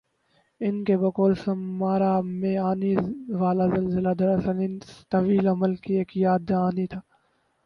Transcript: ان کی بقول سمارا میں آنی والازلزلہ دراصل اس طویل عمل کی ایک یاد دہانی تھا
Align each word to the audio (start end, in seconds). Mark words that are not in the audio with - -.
ان 0.61 0.75
کی 0.83 0.95
بقول 0.97 1.33
سمارا 1.35 2.13
میں 2.31 2.55
آنی 2.59 2.93
والازلزلہ 3.33 4.13
دراصل 4.19 4.57
اس 4.65 4.89
طویل 5.11 5.47
عمل 5.47 5.75
کی 5.83 5.93
ایک 5.97 6.17
یاد 6.17 6.49
دہانی 6.49 6.87
تھا 6.87 6.99